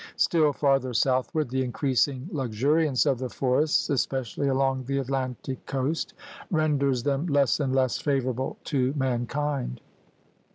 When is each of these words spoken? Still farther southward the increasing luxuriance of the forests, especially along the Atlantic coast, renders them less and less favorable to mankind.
Still 0.17 0.51
farther 0.51 0.95
southward 0.95 1.49
the 1.51 1.63
increasing 1.63 2.27
luxuriance 2.31 3.05
of 3.05 3.19
the 3.19 3.29
forests, 3.29 3.87
especially 3.91 4.47
along 4.47 4.85
the 4.85 4.97
Atlantic 4.97 5.63
coast, 5.67 6.15
renders 6.49 7.03
them 7.03 7.27
less 7.27 7.59
and 7.59 7.71
less 7.75 7.99
favorable 7.99 8.57
to 8.63 8.93
mankind. 8.97 9.79